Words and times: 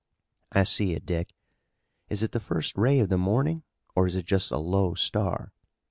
"I 0.51 0.63
see 0.63 0.93
it, 0.95 1.05
Dick." 1.05 1.29
"Is 2.09 2.23
it 2.23 2.31
the 2.31 2.39
first 2.39 2.75
ray 2.75 2.97
of 2.97 3.09
the 3.09 3.19
morning, 3.19 3.61
or 3.95 4.07
is 4.07 4.15
it 4.15 4.25
just 4.25 4.49
a 4.49 4.57
low 4.57 4.95
star?" 4.95 5.53